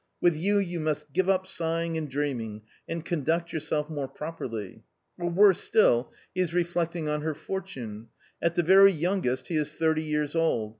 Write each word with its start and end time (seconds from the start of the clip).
with 0.19 0.33
me 0.33 0.63
you 0.63 0.79
must 0.79 1.13
give 1.13 1.29
up 1.29 1.45
sighing 1.45 1.95
and 1.95 2.09
dreaming 2.09 2.63
and 2.89 3.05
conduct 3.05 3.53
yourself 3.53 3.87
more 3.87 4.07
properly;' 4.07 4.81
or 5.19 5.29
worse 5.29 5.59
still, 5.61 6.11
he 6.33 6.41
is 6.41 6.55
reflecting 6.55 7.07
on 7.07 7.21
her 7.21 7.35
fortune. 7.35 8.07
At 8.41 8.55
the 8.55 8.63
very 8.63 8.91
youngest 8.91 9.49
he 9.49 9.57
is 9.57 9.75
thirty 9.75 10.01
years 10.01 10.35
old. 10.35 10.69